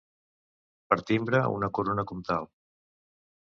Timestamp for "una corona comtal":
1.59-2.51